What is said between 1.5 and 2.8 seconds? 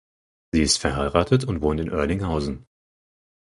wohnt in Oerlinghausen.